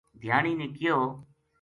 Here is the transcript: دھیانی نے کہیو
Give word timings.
دھیانی 0.21 0.53
نے 0.59 0.67
کہیو 0.75 0.97